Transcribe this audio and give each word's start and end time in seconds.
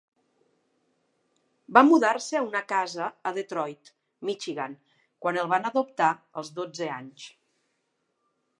Va 1.77 1.83
mudar-se 1.89 2.39
a 2.39 2.41
una 2.45 2.61
casa 2.71 3.09
a 3.31 3.33
Detroit, 3.35 3.93
Michigan, 4.31 4.73
quan 5.27 5.39
el 5.43 5.53
van 5.55 5.71
adoptar 5.71 6.11
als 6.41 6.53
dotze 6.61 6.89
anys. 6.97 7.29